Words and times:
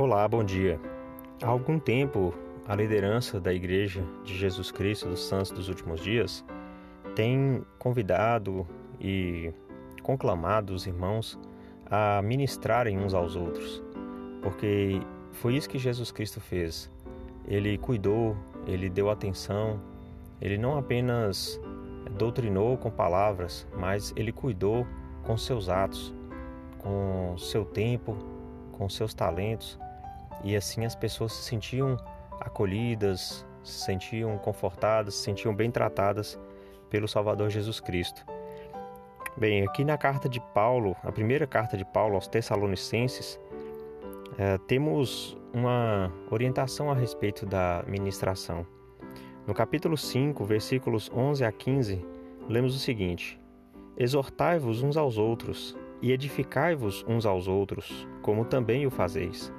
Olá, 0.00 0.26
bom 0.26 0.42
dia. 0.42 0.80
Há 1.42 1.46
algum 1.46 1.78
tempo, 1.78 2.32
a 2.66 2.74
liderança 2.74 3.38
da 3.38 3.52
Igreja 3.52 4.02
de 4.24 4.34
Jesus 4.34 4.70
Cristo 4.70 5.06
dos 5.06 5.22
Santos 5.22 5.50
dos 5.50 5.68
Últimos 5.68 6.00
Dias 6.00 6.42
tem 7.14 7.62
convidado 7.78 8.66
e 8.98 9.52
conclamado 10.02 10.72
os 10.72 10.86
irmãos 10.86 11.38
a 11.84 12.22
ministrarem 12.22 12.98
uns 12.98 13.12
aos 13.12 13.36
outros, 13.36 13.82
porque 14.40 15.02
foi 15.32 15.56
isso 15.56 15.68
que 15.68 15.78
Jesus 15.78 16.10
Cristo 16.10 16.40
fez. 16.40 16.90
Ele 17.46 17.76
cuidou, 17.76 18.34
ele 18.66 18.88
deu 18.88 19.10
atenção, 19.10 19.78
ele 20.40 20.56
não 20.56 20.78
apenas 20.78 21.60
doutrinou 22.16 22.78
com 22.78 22.90
palavras, 22.90 23.68
mas 23.76 24.14
ele 24.16 24.32
cuidou 24.32 24.86
com 25.24 25.36
seus 25.36 25.68
atos, 25.68 26.14
com 26.78 27.36
seu 27.36 27.66
tempo, 27.66 28.16
com 28.72 28.88
seus 28.88 29.12
talentos 29.12 29.78
e 30.42 30.56
assim 30.56 30.84
as 30.84 30.94
pessoas 30.94 31.32
se 31.32 31.42
sentiam 31.42 31.96
acolhidas, 32.40 33.46
se 33.62 33.84
sentiam 33.84 34.38
confortadas, 34.38 35.14
se 35.14 35.22
sentiam 35.22 35.54
bem 35.54 35.70
tratadas 35.70 36.38
pelo 36.88 37.06
Salvador 37.06 37.50
Jesus 37.50 37.80
Cristo. 37.80 38.24
Bem, 39.36 39.62
aqui 39.62 39.84
na 39.84 39.96
carta 39.96 40.28
de 40.28 40.40
Paulo, 40.52 40.96
a 41.04 41.12
primeira 41.12 41.46
carta 41.46 41.76
de 41.76 41.84
Paulo 41.84 42.14
aos 42.14 42.26
Tessalonicenses, 42.26 43.38
é, 44.38 44.58
temos 44.58 45.36
uma 45.52 46.12
orientação 46.30 46.90
a 46.90 46.94
respeito 46.94 47.46
da 47.46 47.84
ministração. 47.86 48.66
No 49.46 49.54
capítulo 49.54 49.96
5, 49.96 50.44
versículos 50.44 51.10
11 51.14 51.44
a 51.44 51.52
15, 51.52 52.04
lemos 52.48 52.74
o 52.74 52.78
seguinte: 52.78 53.40
Exortai-vos 53.96 54.82
uns 54.82 54.96
aos 54.96 55.16
outros 55.16 55.76
e 56.02 56.12
edificai-vos 56.12 57.04
uns 57.06 57.24
aos 57.26 57.46
outros, 57.46 58.06
como 58.22 58.44
também 58.44 58.86
o 58.86 58.90
fazeis 58.90 59.52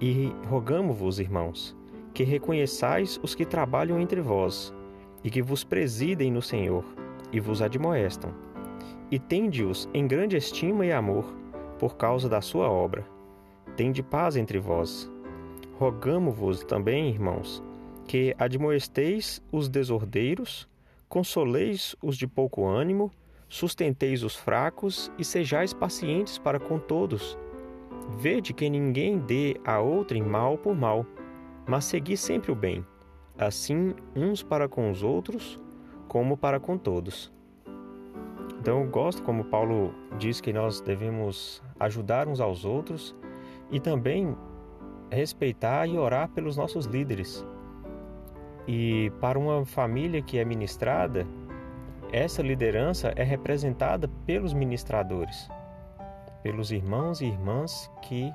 e 0.00 0.32
rogamo-vos, 0.46 1.18
irmãos, 1.18 1.76
que 2.14 2.22
reconheçais 2.22 3.18
os 3.22 3.34
que 3.34 3.44
trabalham 3.44 4.00
entre 4.00 4.20
vós, 4.20 4.72
e 5.24 5.30
que 5.30 5.42
vos 5.42 5.64
presidem 5.64 6.30
no 6.30 6.40
Senhor, 6.40 6.84
e 7.32 7.40
vos 7.40 7.60
admoestam. 7.60 8.32
E 9.10 9.18
tende-os 9.18 9.88
em 9.92 10.06
grande 10.06 10.36
estima 10.36 10.86
e 10.86 10.92
amor, 10.92 11.24
por 11.78 11.96
causa 11.96 12.28
da 12.28 12.40
sua 12.40 12.70
obra. 12.70 13.04
Tende 13.76 14.02
paz 14.02 14.36
entre 14.36 14.58
vós. 14.58 15.10
Rogamo-vos 15.78 16.62
também, 16.64 17.08
irmãos, 17.08 17.62
que 18.06 18.34
admoesteis 18.38 19.42
os 19.50 19.68
desordeiros, 19.68 20.68
consoleis 21.08 21.96
os 22.02 22.16
de 22.16 22.26
pouco 22.26 22.66
ânimo, 22.66 23.10
sustenteis 23.48 24.22
os 24.22 24.36
fracos 24.36 25.10
e 25.18 25.24
sejais 25.24 25.72
pacientes 25.72 26.38
para 26.38 26.60
com 26.60 26.78
todos 26.78 27.38
Vede 28.16 28.54
que 28.54 28.70
ninguém 28.70 29.18
dê 29.18 29.60
a 29.64 29.80
outrem 29.80 30.22
mal 30.22 30.56
por 30.56 30.74
mal, 30.74 31.04
mas 31.66 31.84
segui 31.84 32.16
sempre 32.16 32.50
o 32.50 32.54
bem, 32.54 32.84
assim 33.36 33.94
uns 34.16 34.42
para 34.42 34.66
com 34.66 34.90
os 34.90 35.02
outros, 35.02 35.60
como 36.08 36.36
para 36.36 36.58
com 36.58 36.78
todos. 36.78 37.30
Então 38.58 38.80
eu 38.80 38.88
gosto 38.88 39.22
como 39.22 39.44
Paulo 39.44 39.94
diz 40.18 40.40
que 40.40 40.54
nós 40.54 40.80
devemos 40.80 41.62
ajudar 41.78 42.26
uns 42.26 42.40
aos 42.40 42.64
outros 42.64 43.14
e 43.70 43.78
também 43.78 44.34
respeitar 45.10 45.86
e 45.86 45.98
orar 45.98 46.30
pelos 46.30 46.56
nossos 46.56 46.86
líderes. 46.86 47.44
E 48.66 49.12
para 49.20 49.38
uma 49.38 49.64
família 49.66 50.22
que 50.22 50.38
é 50.38 50.44
ministrada, 50.44 51.26
essa 52.10 52.42
liderança 52.42 53.12
é 53.14 53.22
representada 53.22 54.08
pelos 54.26 54.54
ministradores 54.54 55.48
pelos 56.42 56.70
irmãos 56.70 57.20
e 57.20 57.26
irmãs 57.26 57.90
que 58.02 58.32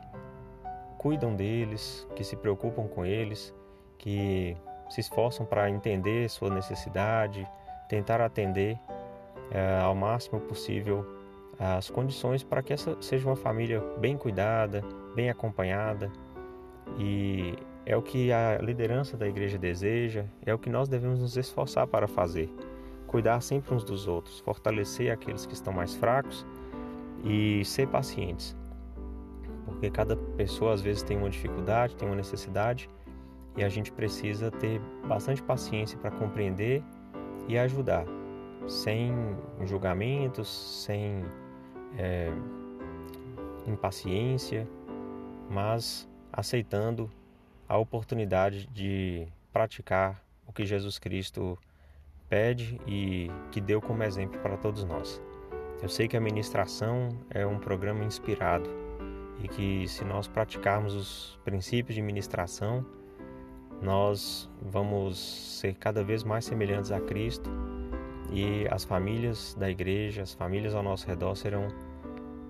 cuidam 0.98 1.36
deles, 1.36 2.08
que 2.16 2.24
se 2.24 2.36
preocupam 2.36 2.88
com 2.88 3.06
eles, 3.06 3.54
que 3.98 4.56
se 4.90 5.02
esforçam 5.02 5.46
para 5.46 5.70
entender 5.70 6.30
sua 6.30 6.50
necessidade, 6.50 7.48
tentar 7.90 8.22
atender 8.22 8.80
é, 9.52 9.80
ao 9.82 9.96
máximo 9.96 10.40
possível 10.40 11.06
as 11.60 11.90
condições 11.90 12.44
para 12.44 12.64
que 12.64 12.74
essa 12.74 12.98
seja 13.02 13.28
uma 13.28 13.36
família 13.36 13.82
bem 13.98 14.18
cuidada, 14.18 14.84
bem 15.16 15.30
acompanhada. 15.30 16.12
E 16.98 17.56
é 17.86 17.96
o 17.96 18.02
que 18.02 18.32
a 18.32 18.58
liderança 18.60 19.16
da 19.16 19.28
igreja 19.28 19.58
deseja, 19.58 20.26
é 20.46 20.54
o 20.54 20.60
que 20.60 20.70
nós 20.70 20.90
devemos 20.90 21.20
nos 21.20 21.38
esforçar 21.38 21.88
para 21.88 22.08
fazer. 22.08 22.50
Cuidar 23.08 23.42
sempre 23.42 23.74
uns 23.74 23.84
dos 23.84 24.08
outros, 24.08 24.40
fortalecer 24.40 25.12
aqueles 25.12 25.46
que 25.46 25.54
estão 25.54 25.72
mais 25.72 25.94
fracos 25.96 26.46
e 27.24 27.64
ser 27.64 27.88
pacientes, 27.88 28.56
porque 29.66 29.90
cada 29.90 30.16
pessoa 30.16 30.74
às 30.74 30.82
vezes 30.82 31.04
tem 31.04 31.18
uma 31.18 31.30
dificuldade, 31.30 31.96
tem 31.96 32.08
uma 32.08 32.18
necessidade 32.18 32.90
e 33.56 33.64
a 33.64 33.70
gente 33.70 33.92
precisa 33.92 34.52
ter 34.52 34.80
bastante 35.08 35.42
paciência 35.42 35.98
para 35.98 36.12
compreender 36.12 36.84
e 37.48 37.58
ajudar, 37.58 38.06
sem 38.68 39.14
julgamentos, 39.66 40.48
sem 40.86 41.24
é, 41.98 42.32
impaciência, 43.68 44.68
mas 45.50 46.10
aceitando 46.32 47.10
a 47.68 47.78
oportunidade 47.78 48.68
de 48.68 49.28
praticar 49.52 50.22
o 50.48 50.52
que 50.52 50.66
Jesus 50.66 50.98
Cristo 50.98 51.58
pede 52.28 52.80
e 52.88 53.30
que 53.52 53.62
deu 53.62 53.80
como 53.82 54.04
exemplo 54.04 54.40
para 54.40 54.58
todos 54.58 54.84
nós. 54.84 55.22
Eu 55.84 55.90
sei 55.90 56.08
que 56.08 56.16
a 56.16 56.22
ministração 56.22 57.10
é 57.30 57.46
um 57.46 57.60
programa 57.60 58.06
inspirado 58.06 58.70
e 59.44 59.50
que 59.50 59.86
se 59.86 60.06
nós 60.06 60.30
praticarmos 60.30 60.96
os 60.96 61.40
princípios 61.44 61.94
de 61.94 62.02
ministração, 62.02 62.86
nós 63.82 64.50
vamos 64.62 65.20
ser 65.60 65.76
cada 65.76 66.02
vez 66.02 66.24
mais 66.24 66.46
semelhantes 66.46 66.90
a 66.90 67.02
Cristo 67.02 67.50
e 68.32 68.66
as 68.72 68.86
famílias 68.86 69.56
da 69.56 69.70
igreja, 69.70 70.22
as 70.22 70.34
famílias 70.34 70.74
ao 70.74 70.82
nosso 70.82 71.06
redor 71.06 71.36
serão 71.36 71.68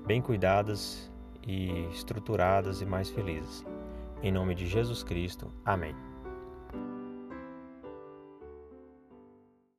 bem 0.06 0.22
cuidadas 0.22 1.12
e 1.42 1.88
estruturadas 1.92 2.82
e 2.82 2.86
mais 2.86 3.10
felizes. 3.10 3.66
Em 4.22 4.32
nome 4.32 4.54
de 4.54 4.68
Jesus 4.68 5.02
Cristo. 5.02 5.52
Amém. 5.66 6.13